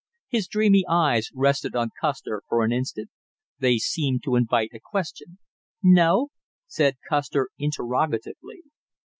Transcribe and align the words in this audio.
His 0.29 0.47
dreamy 0.47 0.83
eyes 0.89 1.29
rested 1.35 1.75
on 1.75 1.91
Custer 2.01 2.41
for 2.49 2.63
an 2.65 2.71
instant; 2.71 3.11
they 3.59 3.77
seemed 3.77 4.23
to 4.23 4.35
invite 4.35 4.71
a 4.73 4.79
question. 4.83 5.37
"No?" 5.83 6.29
said 6.67 6.95
Custer 7.07 7.49
interrogatively. 7.59 8.63